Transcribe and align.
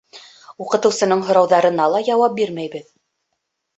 Уҡытыусының 0.63 1.21
һорауҙарына 1.29 1.87
ла 1.97 2.03
яуап 2.09 2.37
бирмәйбеҙ. 2.41 2.93